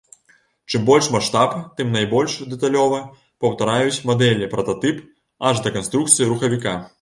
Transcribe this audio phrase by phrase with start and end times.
[0.73, 1.51] Чым больш маштаб,
[1.81, 3.03] тым найбольш дэталёва
[3.45, 5.05] паўтараюць мадэлі прататып,
[5.51, 6.75] аж да канструкцыі рухавіка.